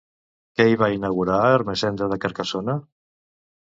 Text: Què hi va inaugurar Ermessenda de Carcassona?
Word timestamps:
Què 0.59 0.65
hi 0.69 0.79
va 0.85 0.89
inaugurar 0.95 1.37
Ermessenda 1.61 2.11
de 2.17 2.21
Carcassona? 2.27 2.81